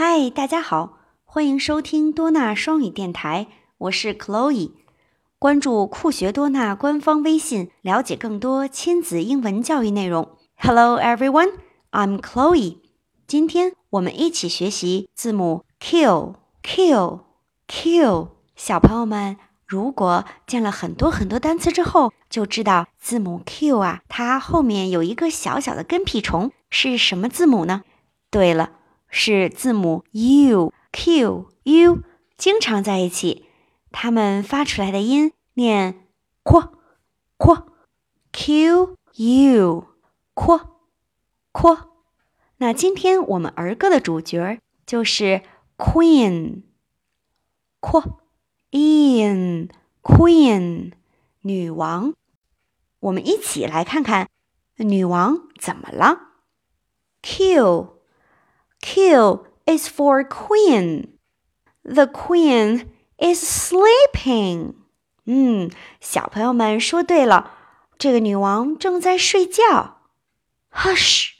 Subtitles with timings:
[0.00, 3.48] 嗨，大家好，欢迎收听多纳双语电台，
[3.78, 4.70] 我是 Chloe。
[5.40, 10.36] 关注酷学多纳官方微信，了解更多亲子英文教育内容。
[10.56, 11.50] Hello everyone,
[11.90, 12.76] I'm Chloe。
[13.26, 17.20] 今天我们一起学习字母 Q Q
[17.66, 18.28] Q。
[18.54, 19.36] 小朋友们，
[19.66, 27.82] 如果见了很多很多单词之后，就知道字母 Q 啊，它后面有一个小小的跟屁虫，是什么字母呢？
[28.30, 28.74] 对了，
[29.08, 32.02] 是字母 U Q U，
[32.36, 33.46] 经常在一起，
[33.90, 36.06] 它们发出来的音念
[36.42, 36.78] 扩
[37.36, 37.72] 扩
[38.32, 39.86] Q U
[40.34, 40.78] 扩
[41.52, 41.92] 扩。
[42.58, 45.42] 那今天我们儿歌的主角就是
[45.76, 46.62] Queen
[47.80, 48.22] 扩。
[48.70, 49.70] In
[50.02, 50.92] Queen
[51.40, 52.12] 女王，
[53.00, 54.28] 我们一起来看看
[54.76, 56.34] 女王怎么了。
[57.22, 57.97] Q
[58.81, 61.09] Q is for Queen.
[61.83, 64.75] The Queen is sleeping.
[65.25, 65.71] 嗯，
[66.01, 67.51] 小朋友们说对了，
[67.97, 70.01] 这个女王正在睡觉。
[70.71, 71.31] Hush,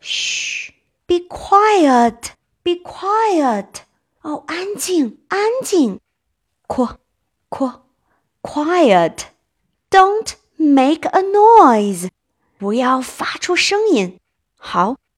[0.00, 0.70] shh,
[1.06, 2.32] be quiet,
[2.62, 3.82] be quiet.
[4.22, 6.00] 哦，安静，安静。
[6.68, 6.96] Qu,
[7.50, 7.80] qu,
[8.42, 9.24] quiet.
[9.90, 12.08] Don't make a noise.
[12.58, 14.18] 不要发出声音。
[14.56, 14.96] 好，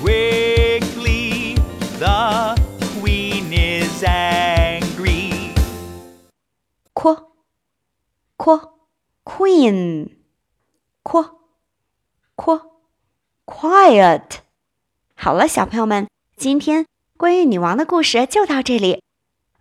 [0.00, 1.56] quickly,
[1.98, 2.54] the
[3.00, 5.52] queen is angry.
[6.94, 7.16] Qu,
[8.36, 8.60] qu,
[9.24, 10.16] queen.
[11.04, 11.24] Qu,
[12.36, 12.60] qu,
[13.44, 14.40] quiet.
[15.14, 16.86] 好了，小朋友们，今天
[17.16, 19.02] 关于女王的故事就到这里。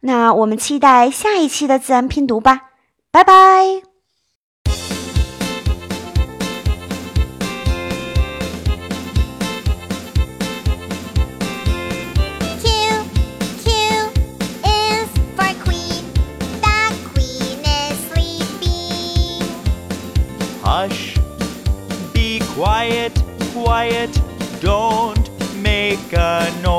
[0.02, 2.72] 那我们期待下一期的自然拼读吧。
[3.12, 3.91] 拜拜。
[20.63, 21.17] Hush,
[22.13, 23.13] be quiet,
[23.51, 24.22] quiet,
[24.61, 26.71] don't make a noise.